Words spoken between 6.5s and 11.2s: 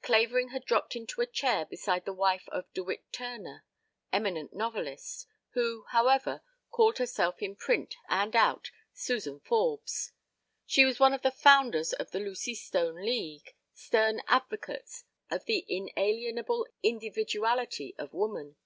called herself in print and out, Suzan Forbes. She was one of